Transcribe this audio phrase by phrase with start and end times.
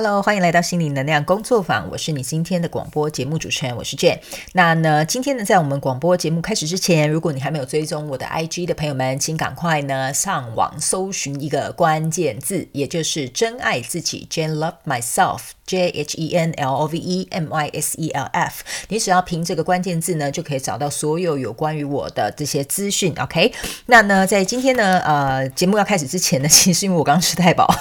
[0.00, 4.20] Hello，欢迎来到心灵能量工作坊，我是你今天的广播节目主持人，我是 Jane。
[4.52, 18.10] 那呢，今天呢，在我们广播节目开始之前，如果你还没有追踪我的 IG 的朋友们，请赶快呢上网搜寻一个关键字，也就是真爱自己，Jane Love Myself，J H E N L O V E M Y S E
[18.10, 18.62] L F。
[18.90, 23.12] 你只要凭这个关键字呢，就可以找到所有有关于我的这些资讯。
[23.18, 23.52] OK，
[23.86, 27.66] 那呢，在今天呢，呃，节目要开始之前呢，其实因为我刚吃太饱。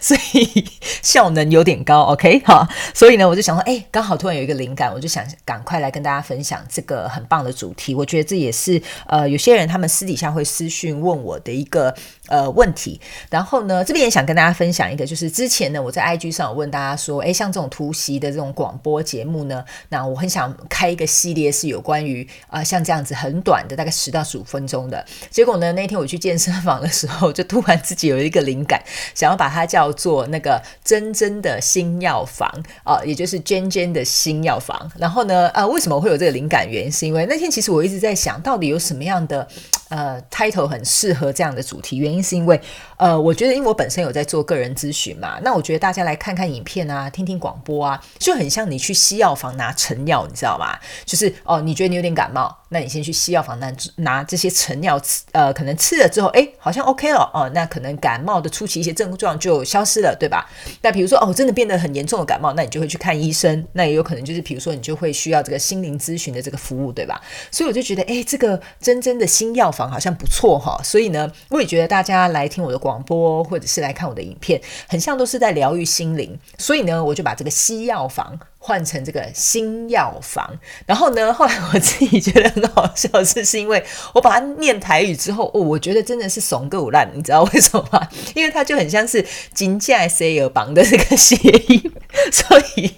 [0.00, 0.64] 所以
[1.02, 7.94] 效能有点高，OK 哈，所以呢，我就想说，哎，刚好突然有一个灵感，我就想赶快来跟大家分享这个很棒的主题。
[7.94, 11.94] 我觉得这也是呃，有些人他们私底下会私讯问我的一个
[12.28, 13.00] 呃问题。
[13.28, 25.04] 然后呢，这边也想跟大家分享一个，就是之前呢，我在 IG 上有问大家说，哎，像这种突袭的这种广播节目呢，那我很想开一个系列，是有关于啊，像这样子很短的，大概十到十五分钟的。
[25.30, 28.82] 结果呢，那天我去健身房的时候，就突然自己有一个灵感，
[29.14, 32.48] 想要把它叫做那个真真的新药房
[32.84, 34.90] 啊，也就是娟娟的新药房。
[34.96, 36.68] 然后呢，呃，为什么会有这个灵感？
[36.68, 39.46] 原因是因为那天其实我一直在想到底有什么样的
[39.88, 41.96] 呃 title 很适合这样的主题。
[41.96, 42.60] 原因是因为
[42.96, 50.78] 呃，我觉得因为我本身有在做个人咨询嘛，那我觉得大家来看看影片啊，听听广播啊，就很像你去西药房拿成药，你知道吗？
[51.04, 60.48] 就是哦，你觉得你有点感冒，那你先去西药房拿拿这些成药吃，呃，可能吃了之后，哎，好像 OK 了哦，那可能感冒的初期一些症状就消失了，对吧？
[60.80, 63.66] 那比如说哦，真的变得很严重的感冒，那你就会去看医生。
[63.72, 67.20] 那也有可能就是，比如说你就会需要这个心灵咨询的这个服务，对吧？
[67.50, 70.80] 所以我就觉得，哎，这个真真的新药房好像不错哈。
[70.84, 76.38] 所以呢，我也觉得大家来听我的广播，或者是来看我的影片，很像都是在疗愈心灵。
[76.56, 78.38] 所以呢，我就把这个西药房。
[78.62, 80.46] 换成这个新药房，
[80.84, 88.06] 然后呢，后来我自己觉得很好笑，是是因为我把它念台语之后，哦，我觉得真的是怂够烂，你知道为什么吗？
[88.36, 91.36] 因为它就很像是金价 C 尔榜的这个谐
[91.68, 91.90] 音，
[92.30, 92.92] 所以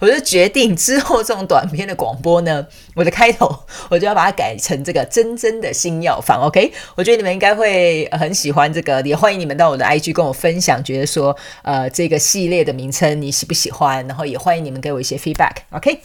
[0.00, 3.56] 我就决定之后这种短片的广播呢，我的开头
[3.88, 6.72] 我就要把它改成这个真真的新药房，OK？
[6.96, 15.04] 我觉得你们应该会很喜欢这个，也欢迎你们到我的 IG 跟我分享，觉得说呃这个系列的名称你喜不喜欢，然后也欢迎你们给我。
[15.04, 16.00] 一些 feedback，OK，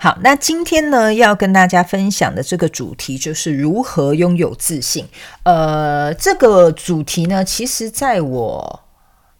[0.00, 5.06] 好，那今天呢要跟大家分享的这个主题就是如何拥有自信。
[5.44, 8.81] 呃，这个主题呢，其实在我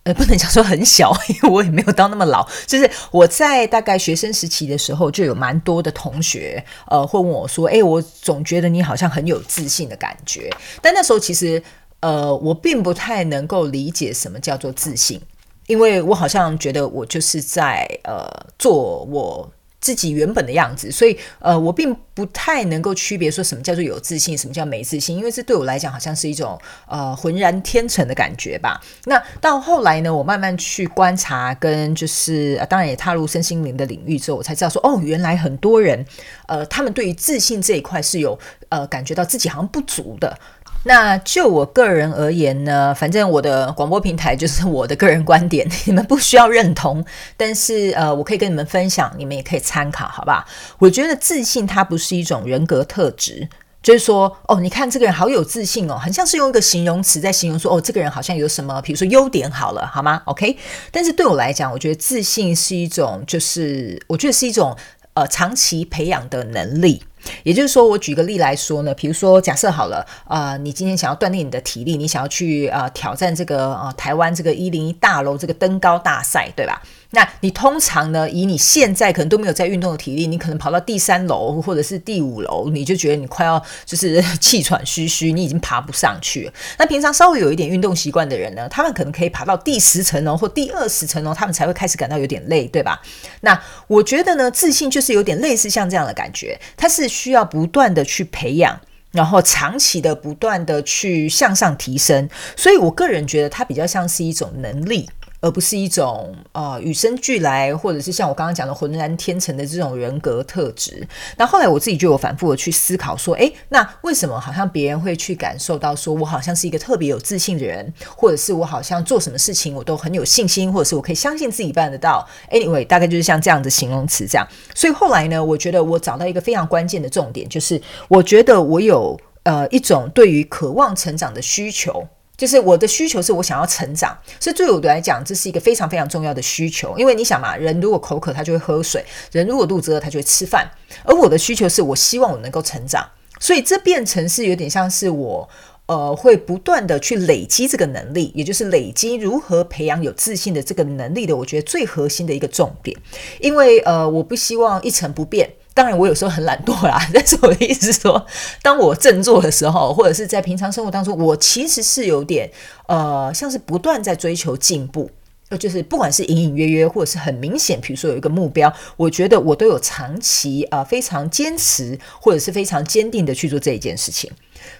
[0.04, 2.46] 呃不能讲说很小， 因为我也没有到那么老。
[2.66, 10.50] 就是我在大概学生时期的时候，就有蛮多的同学呃会问我说：“哎，我总觉得你好像很有自信的感觉。”
[10.82, 11.62] 但那时候其实
[12.00, 15.20] 呃我并不太能够理解什么叫做自信。
[15.68, 19.48] 因为我好像觉得我就是在呃做我
[19.82, 28.80] 自己原本的样子，所以呃我并不太能够区别说什么叫做有自信，什么叫没自信，因为这对我来讲好像是一种呃浑然天成的感觉吧。
[29.06, 36.06] 那到后来呢，我慢慢去观察，跟就是当然也踏入身心灵的领域之后，我才知道说哦，原来很多人
[36.46, 38.38] 呃他们对于自信这一块是有
[38.68, 40.38] 呃感觉到自己好像不足的。
[40.84, 47.04] 那就我个人而言呢，反正我的广播平台就是 我的个人观点， 你们不需要认同，
[47.36, 50.44] 但是呃，我可以跟你们分享，你们也可以参考，好吧？
[50.78, 53.48] 我觉得自信它不是一种人格特质，
[53.80, 60.56] 就是说，哦，你看这个人好有自信哦，很像是用一个形容词在形容说，哦，这个人好像有什么，比如说优点好了，好吗？OK？
[60.90, 64.76] 但是对我来讲，我觉得自信是一种，就是我觉得是一种
[65.14, 67.04] 呃长期培养的能力。
[67.42, 76.82] 也就是说，我举个例来说呢，比如说假设好了，呃，你今天想要锻炼你的体力，你想要去呃挑战这个呃台湾这个一零一大楼这个登高大赛，对吧？
[77.14, 86.50] 那你通常呢，以你现在可能都没有在运动的体力，你可能跑到第三楼或者是第五楼，你就觉得你快要就是 气喘吁吁，你已经爬不上去。
[86.78, 92.98] 那平常稍微有一点运动习惯的人呢，他们可能可以爬到第十层楼或第二十层楼，他们才会开始感到有点累，对吧？
[93.42, 98.80] 那我觉得呢，自信就是有点类似像这样的感觉，它是需要不断的去培养，
[99.12, 102.28] 然后长期的不断的去向上提升。
[102.56, 105.08] 所以我个人觉得它比较像是一种能力。
[105.42, 111.06] 而不是一种呃与生俱来，或者是像我刚刚讲的浑然天成的这种人格特质。
[111.36, 124.46] 那后来我自己就有反复的去思考说，诶，那为什么好像别人会去感受到说我好像是一个特别有自信的人，或者是我好像做什么事情我都很有信心，或者是我可以相信自己办得到？Anyway，大概就是像这样的形容词这样。
[124.76, 132.06] 所以后来呢，我觉得我找到一个非常关键的重点，就是我觉得我有呃一种对于渴望成长的需求。
[132.42, 136.92] 就是我的需求是我想要成长，所以对我来讲，这是一个非常非常重要的需求。
[136.98, 139.00] 因为你想嘛，人如果口渴，他就会喝水；
[139.30, 140.68] 人如果肚子饿，他就会吃饭。
[141.04, 143.08] 而我的需求是我希望我能够成长，
[143.38, 145.48] 所以这变成是有点像是我
[145.86, 151.36] 呃，会不断的去累积这个能力，也就是累积如何培养有自信的这个能力的。
[151.36, 152.98] 我觉得最核心的一个重点，
[153.38, 155.48] 因为呃，我不希望一成不变。
[155.74, 158.26] 当然，我有时候很懒惰啦， 但是我的意思是说，
[158.62, 162.50] 当我振作的时候，或者是在平常生活当中，我其实是有点
[162.86, 165.10] 呃，像是不断在追求进步。
[165.48, 174.30] 呃就是不管是隐隐约约，或者是很明显，比如说有一个目标，我觉得我都有长期啊非常坚持，或者是非常坚定的去做这一件事情。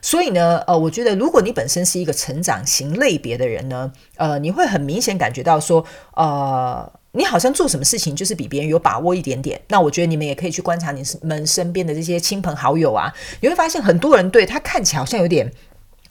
[0.00, 5.84] 所以呢，呃，我觉得如果你本身是一个成长型类别的人呢，呃，你会很明显感觉到说，
[6.14, 9.60] 呃，你好像做什么事情就是比别人有把握一点点。
[9.68, 15.52] 那我觉得你们也可以去观察你们身边的这些亲朋好友啊，你会发现很多人对他看起来好像有点，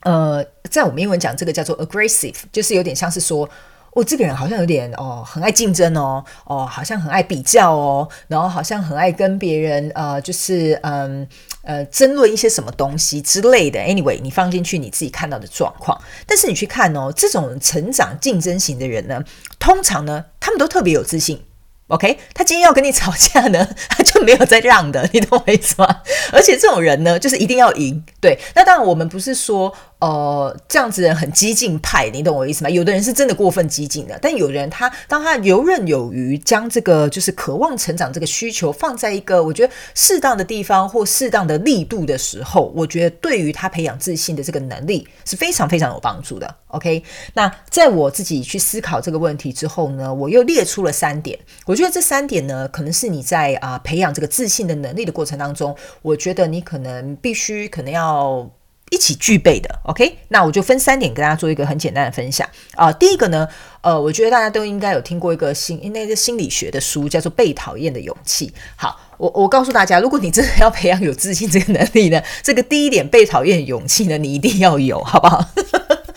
[0.02, 3.50] 呃，在我们英文讲这个叫做 aggressive，就是有点像是说。
[3.94, 11.28] 我这个人好像有点哦，很爱竞争哦，哦，好像很爱比较哦，然后好像很爱跟别人呃，就是嗯
[11.64, 13.80] 呃争论一些什么东西之类的。
[13.82, 19.22] Anyway，你放进去你自己看到的状况，但是你去看哦，这种成长竞争型的人呢，
[19.60, 21.44] 通常呢，他们都特别有自信。
[21.88, 26.04] OK，他今天要跟你吵架呢， 他就没有再让的，你懂我意思吗？
[26.32, 28.02] 而且这种人呢，就是一定要赢。
[28.22, 29.76] 对，那当然我们不是说。
[30.02, 32.70] 呃，这样子人很激进派，你懂我意思吗？
[32.72, 46.56] 有的人是真的过分激进的，但有的人他当他游刃有余，将这个就是渴望成长这个需求放在一个我觉得适当的地方或适当的力度的时候，我觉得对于他培养自信的这个能力是非常非常有帮助的。
[46.70, 47.04] OK，
[47.36, 51.38] 那在我自己去思考这个问题之后呢，我又列出了三点，
[51.68, 58.50] 我觉得这三点呢，可能是你在啊培养这个自信的能力的过程当中，我觉得你可能必须可能要。
[58.92, 62.46] 一起具备的，OK，那我就分三点跟大家做一个很简单的分享
[62.76, 62.92] 啊。
[62.92, 63.48] 第一个呢，
[63.80, 68.48] 呃，我觉得大家都应该有听过一个心那个心理学的书，叫做《被讨厌的勇气》。
[68.76, 75.42] 好，我我告诉大家，如果你真的要培养有自信这个能力呢，这个第一点被讨厌勇气呢，你一定要有，好不好？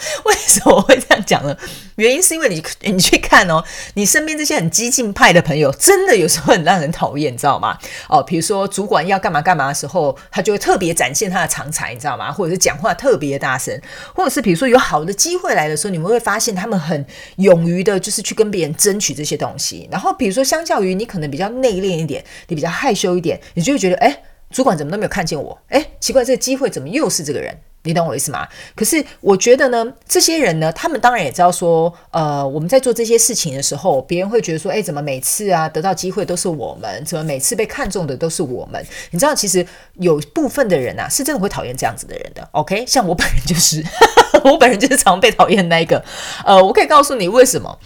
[0.25, 1.57] 为什么我会这样讲呢？
[1.97, 3.63] 原因是因为你你去看哦，
[3.95, 7.79] 你身边这些很激进派的朋友，真的有时候很让人讨厌，你知道吗？
[8.09, 12.33] 哦，比如说主管要干嘛干嘛的时候，他就会特别展现他的长才，你知道吗？
[12.33, 13.81] 或者是讲话特别大声，
[14.15, 19.89] 或者是比如说有好的机会来的时候，你们会发现他们很勇于的，就是去跟别人争取这些东西。
[19.91, 24.23] 然后比如说，相较于你可能比较内敛一点，你比较害羞一点，你就会觉得，哎，
[24.55, 25.59] 主管怎么都没有看见我？
[25.69, 27.53] 哎，奇怪，这个机会怎么又是这个人？
[27.83, 28.47] 你懂我意思吗？
[28.77, 37.05] 可是我觉得呢，这些人呢，他们当然也知道说，呃，我们在做这些事情的时候，别人会觉得说，哎，怎么每次啊得到机会都是我们？
[37.05, 38.81] 怎么每次被看中的都是我们？
[39.11, 42.49] 你知道，其实有部分的人啊，是真的会讨厌这样子的人的。
[42.53, 43.85] OK， 像我本人就是，
[44.45, 46.03] 我本人就是常被讨厌那一个。
[46.47, 47.77] 呃，我可以告诉你为什么。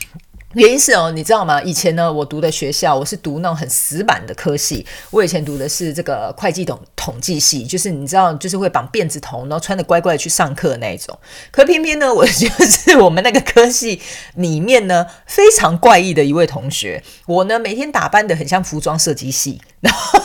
[0.54, 1.60] 原因是哦，你知道吗？
[1.62, 4.84] 以前呢，我读的学校，我是读那种很死板的科系。
[5.10, 11.16] 我以前读的是这个会计统统计系，就是你知道，就是会绑辫子头，然后穿的乖乖的去上课那一种。
[11.50, 14.00] 可偏偏呢，我就是我们那个科系
[14.36, 17.02] 里面呢非常怪异的一位同学。
[17.26, 20.18] 我呢每天打扮的很像服装设计系， 然后。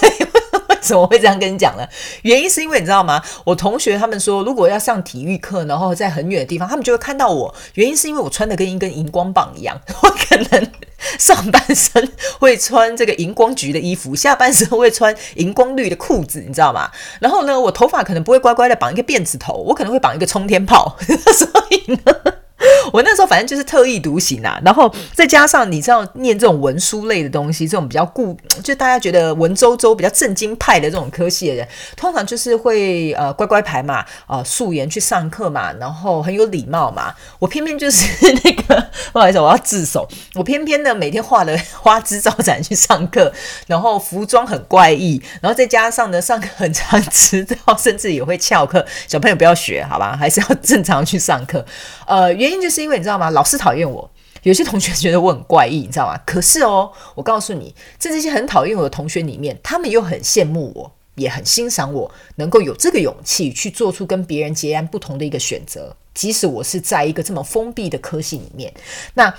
[0.85, 1.87] 怎么会这样跟你讲呢？
[2.23, 3.23] 原因是因为你知道吗？
[3.45, 7.55] 我同学他们说，如果要上体育课，然后在很远的地方，他们就会看到我。
[7.75, 10.71] 原因是因为我穿的跟一根荧光棒一样， 我可能
[11.17, 16.91] 上半身会穿这个荧光橘的衣服，下半身会穿荧光绿的裤子，你知道吗？
[17.21, 20.97] 然后呢，我头发可能不会乖乖的绑一个辫子头，我可能会绑一个冲天炮，
[21.33, 22.42] 所以呢。
[22.91, 37.13] 我那时候反正就是特立独行啊，然后再加上你知道念这种文书类的东西，这种比较固，就大家觉得文绉绉、比较正经派的这种科系的人，通常就是会呃乖乖牌嘛，啊素颜去上课嘛，然后很有礼貌嘛。
[37.39, 38.05] 我偏偏就是
[38.43, 40.07] 那个，不好意思，我要自首。
[40.35, 43.31] 我偏偏呢每天画的 花枝招展去上课，
[43.67, 48.85] 然后服装很怪异，然后再加上呢上课很长迟到，甚至也会翘课。
[49.07, 51.65] 小朋友不要学好吧，还是要正常去上课。
[52.05, 53.29] 呃，原因就是因为你知道吗？
[53.31, 54.09] 老师讨厌我，
[54.43, 56.19] 有些同学觉得我很怪异，你知道吗？
[56.25, 68.73] 可是哦，我告诉你，在这些很讨厌我的同学里面，他们又很羡慕我，也很欣赏我，能够有这个勇气去做出跟别人截然不同的一个选择，即使我是在一个这么封闭的科系里面。
[69.13, 69.33] 那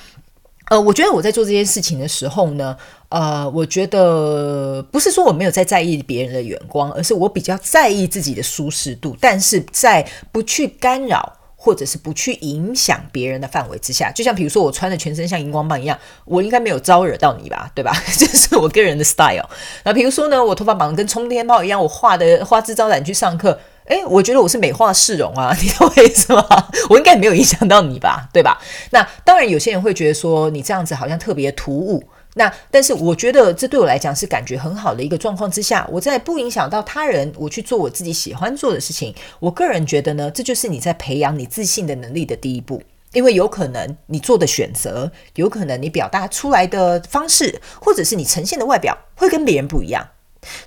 [0.71, 2.75] 呃，我觉得我在做这件事情的时候呢，
[3.11, 11.37] 呃，我觉得不是说我没有在在意别人的眼光，而是我比较在意自己的舒适度，但是在不去干扰。
[11.65, 17.91] 或者是不去影响别人的范围之下，就像比如说我穿的全身像荧光棒一样，我应该没有招惹到你吧， 对吧？
[18.19, 19.49] 这是我个人的 style。
[19.85, 26.47] 那比如说呢，我头发绑得跟冲天炮一样，我画的 花枝招展去上课，诶，我觉得我是美化市容啊，你懂我意思吗？
[26.91, 28.61] 我应该没有影响到你吧，对吧？
[28.91, 32.05] 那当然，有些人会觉得说你这样子好像特别突兀。
[32.35, 39.15] 那但是我觉得这对我来讲是感觉很好的一个状况之下，我在不影响到他人，我去做我自己喜欢做的事情。
[39.41, 42.83] 我个人觉得呢，这就是你在培养你自信的能力的第一步。
[43.13, 50.09] 因为有可能你做的选择，有可能你表达出来的方式，或者是你呈现的外表，会跟别人不一样。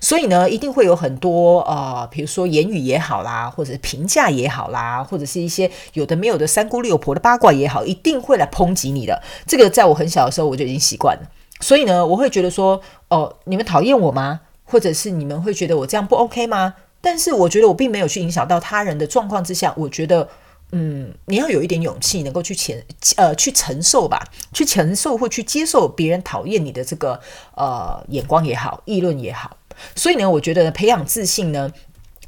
[0.00, 9.22] 所以呢，一定会有很多呃，比如说言语也好啦，或者是评价也好啦，或者是一些有的没有的三姑六婆的八卦也好，一定会来抨击你的。
[9.46, 11.30] 这个在我很小的时候我就已经习惯了。
[11.60, 14.40] 所以呢，我会觉得说，哦，你们讨厌我吗？
[14.64, 16.74] 或者是你们会觉得我这样不 OK 吗？
[17.00, 20.28] 但是我觉得我并没有去影响到他人的状况之下，我觉得，
[20.72, 22.76] 嗯，你要有一点勇气，能够去承
[23.16, 24.22] 呃去承受吧，
[24.52, 27.18] 去承受或去接受别人讨厌你的这个
[27.56, 29.56] 呃眼光也好，议论也好。
[29.94, 31.70] 所以呢，我觉得培养自信呢，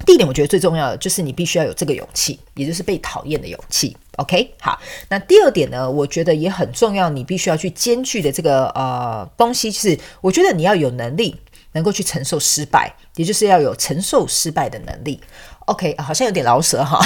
[0.06, 3.96] 第一点我觉得最重要的就是你必须要有这个勇气，也就是被讨厌的勇气。
[4.16, 4.78] OK，好，
[5.08, 11.34] 那第二点呢，我觉得也很重要，你必须要去兼具的这个呃东西是，我觉得你要有能力
[11.72, 15.20] 能够去承受失败，也就是要有承受失败的能力。
[15.66, 16.98] OK，好像有点老舌哈。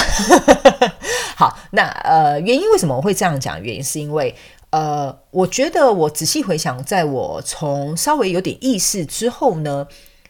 [1.37, 3.61] 好，那呃原因为什么我会这样讲？
[3.61, 4.35] 原因是因为
[4.71, 9.87] 呃，我觉得我仔细回想，在我从稍微有点意识之后呢。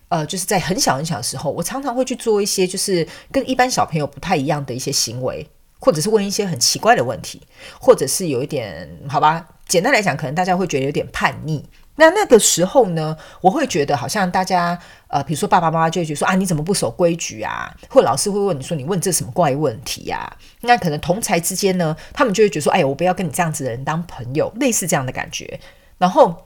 [0.10, 5.48] 呃，就是在很小很小的时候，我常常会去做一些就是跟一般小朋友不太一样的一些行为，
[5.80, 7.42] 或者是问一些很奇怪的问题，
[7.80, 11.66] 或者是有一点好吧，简单来讲，可能大家会觉得有点叛逆。
[11.98, 17.74] 那那个时候呢，我会觉得好像大家呃，比如说爸爸妈妈就会觉得说啊，你怎么不守规矩啊？
[17.90, 20.38] 或老师会问你说，你问这什么怪问题呀？
[20.62, 25.60] 那可能同才之间呢，他们就会觉得说，哎，我不要跟你这样子的人当朋友，类似这样的感觉。
[25.98, 26.46] 然后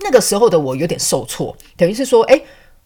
[0.00, 2.40] 那个时候的我有点受挫，等于是说，哎。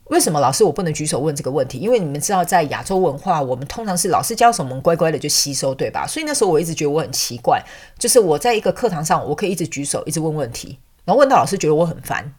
[0.08, 1.78] 为什么老师我不能举手问这个问题？
[1.78, 6.06] 因为你们知道，在亚洲文化，我们通常是老师教什么，乖乖的就吸收，对吧？
[6.06, 7.62] 所以那时候我一直觉得我很奇怪，
[7.98, 12.32] 就是我在一个课堂上，我可以一直举手，一直问问题，然后问到老师觉得我很烦，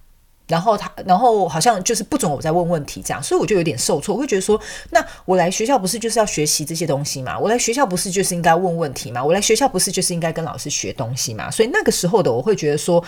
[0.47, 4.59] 然后他，然后好像就是不准我再问问题这样，所以我就有点受挫，我会觉得说，
[4.89, 7.37] 那我来学校不是就是要学习这些东西吗？
[7.37, 9.23] 我来学校不是就是应该问问题吗？
[9.23, 11.51] 我来学校不是就是应该跟老师学东西吗？
[11.51, 13.03] 所以那个时候的我会觉得说，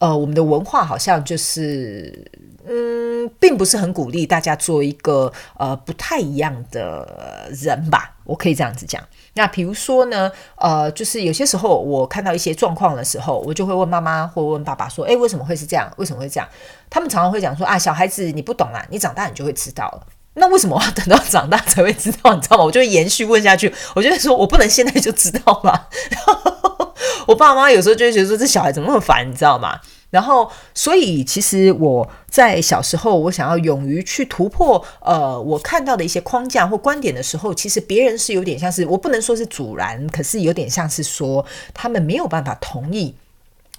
[0.00, 2.30] 呃，我们的文化好像就是。
[2.66, 9.02] 嗯，并不是很鼓励大家做一个呃不太一样的人吧，我可以这样子讲。
[9.34, 15.90] 那比如说呢，呃，就是有些时候我看到一些状况的时候，我就会问妈妈或问爸爸说：“诶，为什么会是这样？
[15.96, 16.48] 为什么会这样？”
[16.88, 22.32] 他们常常会讲说：“啊，小孩子你不懂啊，你长大你就会知道了。”那为什么我要等到长大才会知道？
[22.34, 22.64] 你知道吗？
[22.64, 23.72] 我就会延续问下去。
[23.94, 25.86] 我就会说：“我不能现在就知道吗？”
[27.26, 29.78] 我爸妈有时候就会觉得说：“这小孩怎么那么烦？”你知道吗？
[30.12, 41.42] 然后，所以其实我在小时候，我想要勇于去突破，呃，我看到的一些框架或观点的时候，其实别人是有点像是我不能说是阻拦，可是有点像是说
[41.72, 43.14] 他们没有办法同意，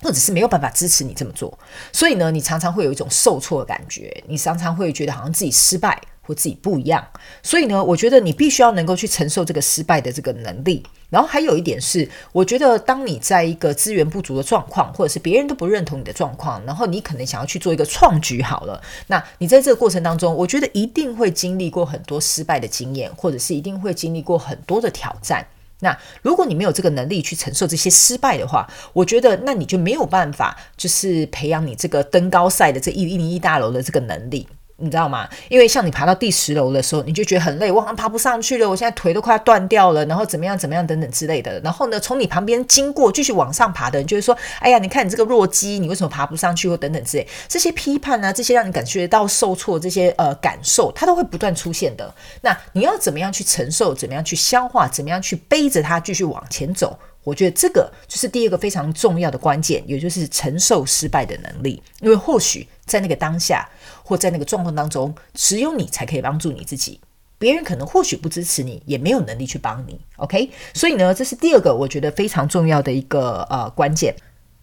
[0.02, 1.56] 或者是没有办法支持你这么做。
[1.92, 6.02] 所以呢，你常常会有一种受挫的感觉，你常常会觉得好像自己失败。
[6.26, 7.06] 或自己不一样，
[7.42, 10.84] 所以呢，我觉得你必须要能够去承受这个失败的这个能力。
[11.10, 25.46] 然后还有一点是，我觉得当你在一个资源不足的状况，或者是别人都不认同你的状况，然后你可能想要去做一个创举，好了，那你在这个过程当中，我觉得一定会经历过很多失败的经验，或者是一定会经历过很多的挑战。
[25.82, 34.48] 那如果你没有这个能力去承受这些失败的话，我觉得那你就没有办法，就是培养你这个登高赛的这一一零一大楼的这个能力。
[34.78, 35.30] 你知道吗？
[35.50, 41.60] 因为像你爬到第十楼的时候，你就觉得很累，我好像爬不上去了，我现在腿都快要断掉了，然后怎么样怎么样等等之类的。
[41.62, 52.14] 然后呢，从你旁边经过继续往上爬的人，就会说：“哎呀，你看你这个弱鸡，你为什么爬不上去？”或等等之类这些批判啊，这些让你感觉到受挫，这些呃感受，它都会不断出现的。
[52.42, 53.94] 那你要怎么样去承受？
[53.94, 54.88] 怎么样去消化？
[54.88, 56.98] 怎么样去背着它继续往前走？
[57.24, 61.82] 我觉得这个就是第二个非常重要的关键，也就是承受失败的能力。
[62.02, 63.66] 因为或许在那个当下，
[64.04, 67.00] 或在那个状况当中，只有你才可以帮助你自己，
[67.38, 70.00] 别人可能或许不支持你，也没有能力去帮你。
[70.18, 74.16] OK，所以呢，这是第二个我觉得非常重要的一个呃关键。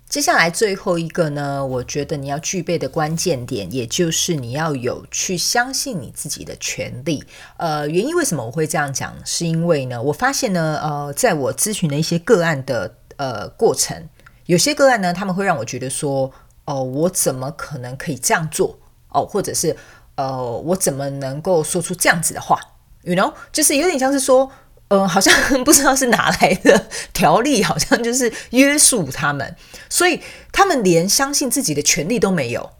[0.09, 7.23] 接下来最后一个呢，我觉得你要具备的关键点，也就是你要有去相信你自己的权利。
[7.59, 9.15] 呃，原因为什么我会这样讲？
[9.25, 14.09] 是因为呢，我发现呢，呃，在我咨询的一些个案的呃过程，
[14.47, 16.33] 有些个案呢，他们会让我觉得说，
[16.65, 18.80] 哦，我怎么可能可以这样做？
[19.13, 19.77] 哦，或者是
[20.17, 22.59] 呃，我怎么能够说出这样子的话
[23.03, 24.51] ？You know，就是有点像是说。
[24.93, 29.55] 嗯，好像 不知道是哪来的条例，好像就是约束他们，
[29.89, 32.71] 所以他们连相信自己的权利都没有。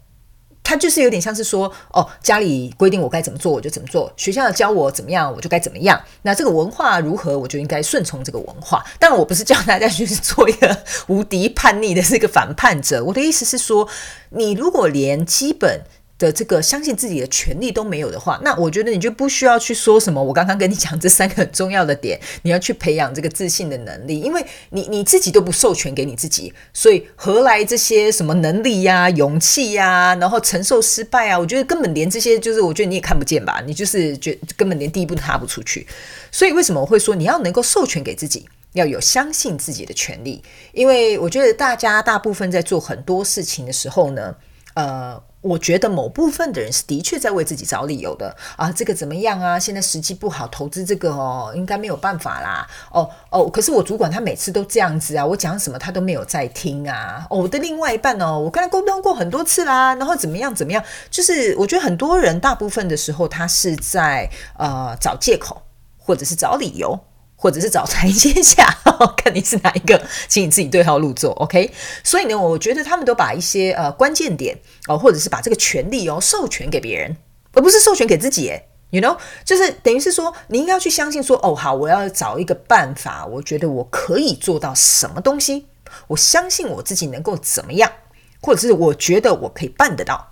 [0.65, 6.03] 他就是有点像是说，哦，家里规定我该怎么做，我就怎么做；学校教我怎么样，我就该怎么样。
[6.23, 8.85] 那这个文化如何，我就应该顺从这个文化。
[8.99, 13.05] 但我不是叫大家去做一个无敌叛逆的这个反叛者。
[13.05, 13.89] 我的意思是说，
[14.31, 15.83] 你如果连基本
[16.21, 20.23] 的这个相信自己的权利都没有的话，那我觉得你就不需要去说什么。
[20.23, 31.39] 我刚刚跟你讲这三个很重要的点，你要去培养这个自信的能力，因为你你自己都不授权给你自己，所以何来这些什么能力呀、勇气呀，然后承受失败啊？
[31.39, 33.63] 我觉得根本连这些，就是我觉得你也看不见吧？
[33.65, 35.87] 你就是觉根本连第一步都踏不出去。
[36.31, 40.43] 所以为什么我会说你要能够授权给自己，要有相信自己的权利？
[40.73, 44.35] 因为我觉得大家大部分在做很多事情的时候呢，
[44.75, 45.19] 呃。
[45.43, 49.59] 我觉得某部分的人是的确在为自己找理由的啊，这个怎么样啊？
[49.59, 52.69] 现在时机不好，投资这个哦，应该没有办法啦。
[52.93, 57.27] 哦哦，可是我主管他每次都这样子啊，我讲什么他都没有在听啊。
[57.31, 60.85] 哦，我的另外一半哦，我跟他沟通过很多次啦，然后怎么样怎么样？
[61.11, 64.29] 就是我觉得很多人大部分的时候，他是在
[64.59, 65.63] 呃找借口
[65.97, 67.01] 或者是找理由。
[67.41, 68.67] 或者是找台阶下，
[69.17, 71.73] 看你是哪一个，请你自己对号入座，OK？
[72.05, 77.17] 所以呢，我觉得他们都把一些呃关键点哦，或者是把这个权利哦授权给别人，
[77.55, 78.53] 而不是授权给自己
[78.91, 79.17] ，You know？
[79.43, 85.65] 就是等于是说，你应该要去相信说，哦，好，我要找一个办法，我觉得我可以做到什么东西，
[86.09, 87.91] 我相信我自己能够怎么样，
[88.43, 90.30] 或者是我觉得我可以办得到。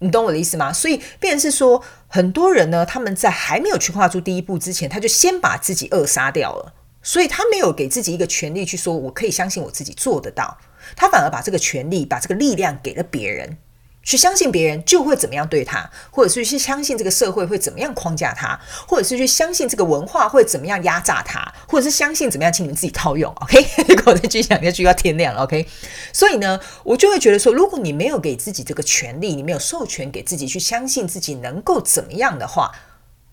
[0.00, 0.72] 你懂我的意思吗？
[0.72, 10.58] 所以，便是说，很多人呢，他们在还没有去跨出第一步之前，他就先把自己扼杀掉了，所以他没有给自己一个权利去说，我可以相信我自己做得到，
[10.96, 13.58] 他反而把这个权利、把这个力量给了别人。
[14.02, 23.62] 去相信别人就会怎么样对他，或者是去相信这个社会会怎么样框架他，或者是去相信这个文化会怎么样压榨他，或者是相信怎么样，请你们自己套用，OK？
[23.88, 25.66] 如果我再继续讲下去要天亮了，OK？
[26.12, 32.72] 所以呢，我就会觉得说，如果你没有给自己这个权利，你没有授权给自己去相信自己能够怎么样的话，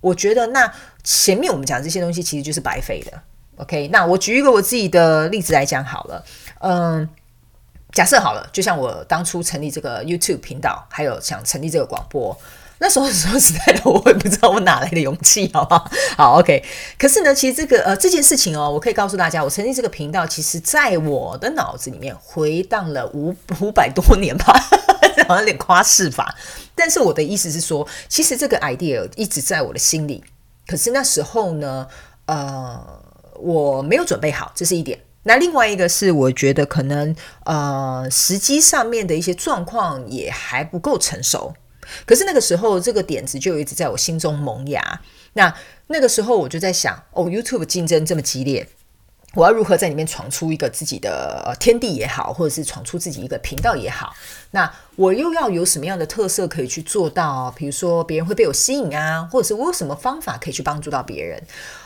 [0.01, 0.71] 我觉得那
[1.03, 3.21] 前面我们讲这些东西其实就是白费的
[3.55, 3.88] ，OK？
[3.88, 6.25] 那我举一个我自己的例子来讲好了，
[6.59, 7.09] 嗯。
[7.94, 12.38] 假设好了，就像我当初成立这个 YouTube 频道，还有想成立这个广播，
[12.79, 15.89] 那时候说实在的，我也不知道我哪来的勇气，好不好？
[16.15, 16.63] 好，OK。
[17.00, 24.53] 可是呢，其实这个呃这件事情哦，我可以告诉大家，我成立这个频道，其实在我的脑子里面回荡了五五百多年吧，
[25.27, 26.36] 好像有点夸饰法。
[26.75, 30.23] 但是我的意思是说，其实这个 idea 一直在我的心里，
[30.67, 31.88] 可是那时候呢，
[32.26, 33.02] 呃，
[33.39, 35.00] 我没有准备好，这是一点。
[35.27, 37.13] 那另外一个是，我觉得可能
[37.43, 41.53] 呃时机上面的一些状况也还不够成熟。
[42.05, 45.01] 可是那个时候，这个点子就一直在我心中萌芽。
[45.33, 45.53] 那
[45.87, 48.69] 那个时候我就在想，哦，YouTube 竞争这么激烈，
[49.35, 54.15] 我要如何在里面闯出一个自己的天地也好，或者是闯出自己一个频道也好？
[54.51, 57.53] 那我又要有什么样的特色可以去做到？
[57.55, 61.43] 比如说别人会被我吸引啊，或者是我有什么方法可以去帮助到别人？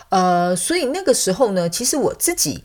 [0.10, 2.64] 呃，所以那个时候呢，其实我自己。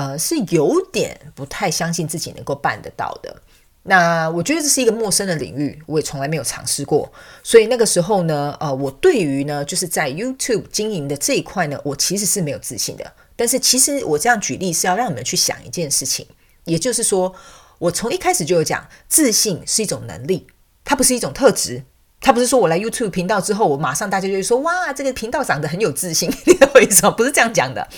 [0.00, 3.42] 呃，是有点不太相信自己能够办得到的。
[3.82, 7.12] 那我觉得这是一个陌生的领域，我也从来没有尝试过。
[7.42, 13.12] 所以那个时候呢，呃，我对于呢，就是在 YouTube 经营的这一块呢，我其实是没有自信的。
[13.36, 16.26] 但是其实我这样举例是要让你们去想一件事情，
[16.64, 17.34] 也就是说，
[17.78, 20.46] 我从一开始就有讲，自信是一种能力，
[20.82, 21.82] 它不是一种特质。
[22.20, 27.10] 他不是说我来 YouTube 频道之后，我马上大家就会说哇，这个频道长得很有自信， 你懂我意思吗？
[27.10, 27.88] 不是这样讲的。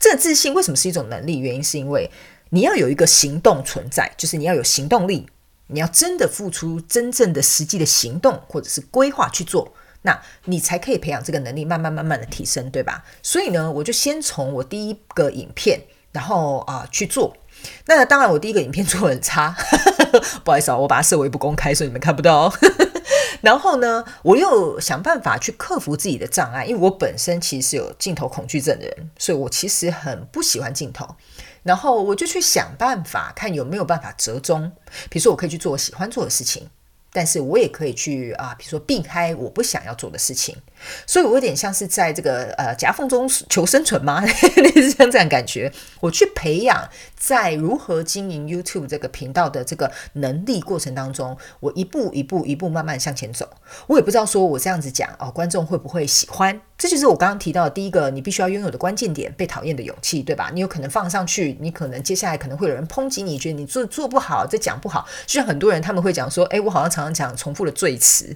[0.00, 1.38] 这个自信为什么是一种能力？
[1.38, 2.10] 原因是因为
[2.50, 5.28] 你要有一个行动存在，就是你要有行动力，
[5.68, 13.04] 你要真的付出真正的实际的行动或者是规划去做，那你才可以培养这个能力，慢慢慢慢的提升，对吧？
[13.22, 17.36] 所以呢，我就先从我第一个影片，然后啊去做。
[17.86, 19.54] 那当然，我第一个影片做的很差，
[20.42, 22.52] 不好意思啊，我把它设为不公开，所以你们看不到。
[23.40, 31.06] 然后呢，我又想办法去克服自己的障碍，因为我本身其实是有镜头恐惧症的人，所以我其实很不喜欢镜头。
[31.62, 34.70] 然后我就去想办法，看有没有办法折中，
[35.10, 36.68] 比如说我可以去做我喜欢做的事情。
[37.10, 40.54] 但是我也可以去啊，比如说避开我不想要做的事情，
[41.06, 44.20] 所以我有点像是在这个呃夹缝中求生存吗？
[44.56, 45.72] 类似像这样感觉。
[46.00, 53.48] 我去培养在如何经营 YouTube 这个频道的这个能力过程当中，我一步一步一步慢慢向前走。
[53.86, 56.60] 我也不知道说我这样子讲哦，观众会不会喜欢？
[56.78, 60.50] 这就是我刚刚提到的第一个，你必须要拥有的关键点——被讨厌的勇气，对吧？
[60.54, 65.04] 你有可能放上去，你可能接下来可能会有人抨击你，觉得你做做不好，这讲不好。
[65.26, 68.32] 就像很多人他们会讲说：“诶，我好像常常讲重复的罪词。”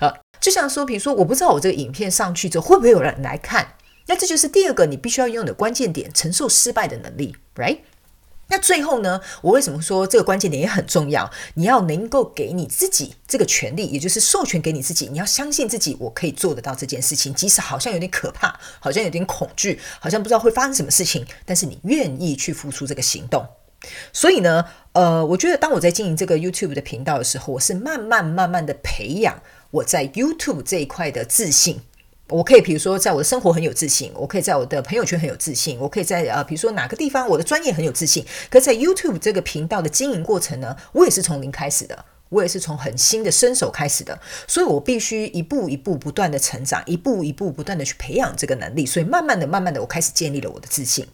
[0.00, 3.74] 呃，就像说，比如说，我不知道我这个影片上去之后会不会有人来看，
[4.06, 7.80] 那这就是第二个你必须要拥有的关键点——承受失败的能力，right？
[8.48, 11.30] 那最后呢，我为什么说这个关键点也很重要？
[11.54, 23.46] 你要能够给你自己这个权利，也就是授权给你自己，你要相信自己，我可以做得到这件事情，即使好像有点可怕，好像有点恐惧，好像不知道会发生什么事情，但是你愿意去付出这个行动。
[24.12, 31.80] 所以呢，呃，我觉得当我在经营这个 YouTube 的频道的时候，我是慢慢慢慢的培养我在 YouTube 这一块的自信。
[32.28, 38.24] 我可以，比如说，在我的生活很有自信；我可以在我的朋友圈很有自信；我可以在呃，比如说哪个地方我的专业很有自信。
[38.48, 44.16] 可在 YouTube 这个频道的经营过程呢，我也是从零开始的，我也是从很新的身手开始的，
[44.46, 48.86] 所以我必须一步一步不断的成长，一步一步不断的去培养这个能力。
[48.86, 51.04] 所以慢慢的、慢慢的，我开始建立了我的自信。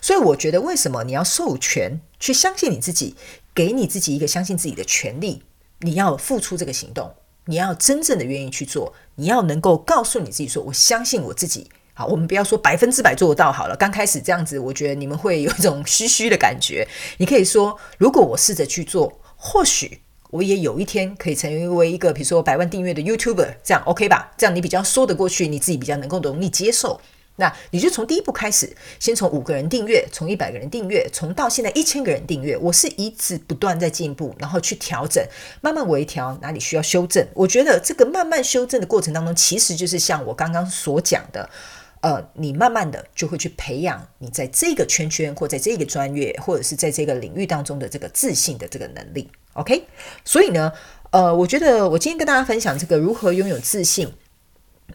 [0.00, 3.16] 所以我觉得，为什么你要授权去相信你自己，
[3.54, 5.42] 给你自己一个相信自己的权利？
[5.80, 7.14] 你要付出这个行动。
[7.46, 13.76] 你要真正的愿意去做，你要能够告诉你自己说：“我相信我自己。”好，我们不要说百分之百做到好了。
[13.76, 16.88] 刚开始这样子，我觉得你们会有一种虚虚的感觉。
[17.18, 24.32] 你可以说：“如果我试着去做，或许我也有一天可以成为一个，比如说百万订阅的 YouTuber，这样 OK 吧？
[24.38, 26.98] 这样你比较说得过去，你自己比较能够容易接受。”
[27.36, 35.20] 那你就从第一步开始，先从五个人订阅，从一百个人订阅，从到现在一千个人订阅，我是一直不断在进步，然后去调整，
[35.60, 37.26] 慢慢微调哪里需要修正。
[37.34, 41.50] 我觉得这个慢慢修正的过程当中，其实就是像我刚刚所讲的，
[42.02, 49.28] 呃，你慢慢的就会去培养你在这个圈圈或在这个专业或者是在这个领域当中的这个自信的这个能力。
[49.54, 49.84] OK，
[50.24, 50.72] 所以呢，
[51.10, 54.12] 呃，我觉得我今天跟大家分享这个如何拥有自信。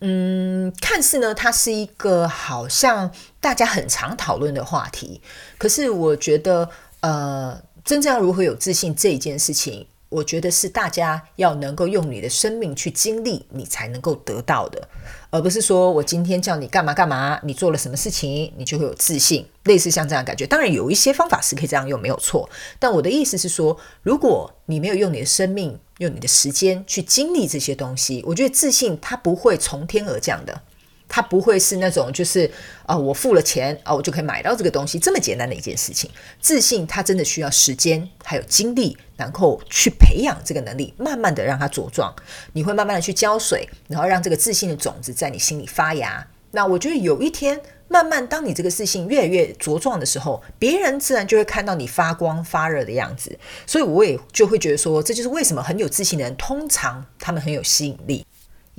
[0.02, 5.22] 嗯，看似呢，它是一个好像大家很常讨论的话题。
[5.58, 6.70] 可是我觉得，
[7.02, 14.90] 呃，真正要如何有自信这一件事情，我觉得是大家要能够用你的生命去经历，你才能够得到的，
[15.30, 19.46] 而不是说我今天叫你干嘛干嘛，你做了什么事情，你就会有自信。
[19.66, 22.50] 类似像这样感觉，当然有一些方法是可以这样用，没有错。
[22.80, 30.64] 但我的意思是说，如果你没有用你的生命，用你的时间去经历这些东西，我觉得自信它不会从天而降的，
[31.10, 32.50] 它不会是那种就是
[32.86, 36.10] 啊，我付了钱啊，我就可以买到这个东西这么简单的一件事情。
[36.40, 42.16] 自信它真的需要时间还有精力，然后去培养这个能力，慢慢的让它茁壮。
[42.54, 46.26] 你会慢慢的去浇水，然后让这个自信的种子在你心里发芽。
[46.52, 47.60] 那我觉得有一天。
[47.92, 53.36] 慢慢，当你这个自信越来越茁壮的时候，别人自然就会看到你发光发热的样子。
[53.66, 58.24] 所以我也就会觉得说，这就是为什么很有自信的人，通常他们很有吸引力。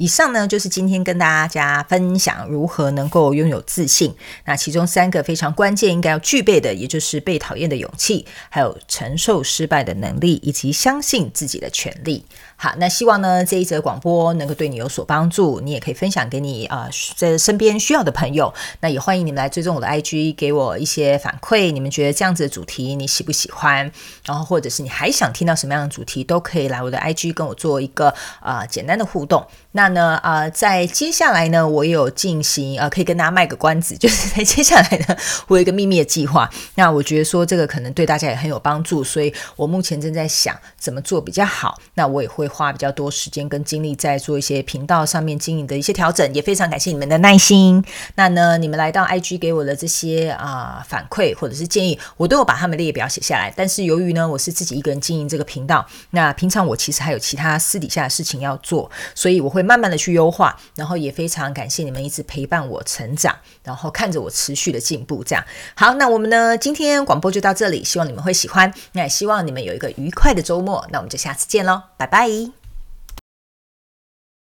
[0.01, 4.15] 以上呢，就是今天跟大家分享如何能够拥有自信。
[4.47, 12.25] 那其中三个非常关键应该要具备的，也就是被讨厌的勇气，还有承受失败的能力，以及相信自己的权利。
[12.63, 18.53] 好，那希望呢这一则广播能够对你有所帮助，你也可以分享给你啊在身边需要的朋友。
[18.81, 21.73] 那也欢迎你们来追踪我的 IG，给我一些反馈。
[21.73, 23.91] 你们觉得这样子的主题你喜不喜欢？
[24.27, 29.43] 然后或者是你还想听到什么样的主题，都可以来我的 IG 跟我做一个啊简单的互动。
[29.73, 35.17] 那呢啊在接下来呢，我有进行啊可以跟大家卖个关子，就是在接下来呢，
[35.49, 36.51] 我有一个秘密的计划。
[36.75, 41.81] 那我觉得说这个可能对大家也很有帮助，所以我目前正在想怎么做比较好。
[41.95, 42.50] 那我也会。
[42.51, 47.83] 花比较多时间跟精力在做一些频道上面经营的一些调整，也非常感谢你们的耐心。
[48.17, 53.53] 那呢，你们来到 IG 给我的这些啊反馈或者是建议，我都有把他们列表写下来。
[53.57, 60.59] 但是由于呢，我是自己一个人经营这个频道，那平常我其实还有其他私底下的事情要做，所以我会慢慢的去优化。
[60.75, 65.23] 然后也非常感谢你们一直陪伴我成长，然后看着我持续的进步。
[65.23, 68.73] 这样好，那我们呢今天广播就到这里，希望你们会喜欢。
[68.93, 70.87] 那也希望你们有一个愉快的周末。
[70.91, 72.40] 那我们就下次见喽，拜拜。